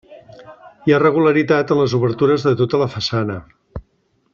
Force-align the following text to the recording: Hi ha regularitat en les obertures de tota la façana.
Hi 0.87 0.95
ha 0.95 1.01
regularitat 1.03 1.75
en 1.75 1.81
les 1.83 1.95
obertures 2.01 2.49
de 2.49 2.57
tota 2.63 2.83
la 2.85 2.89
façana. 2.99 3.41